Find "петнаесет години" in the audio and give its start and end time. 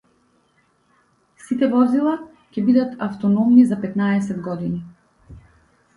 3.85-5.41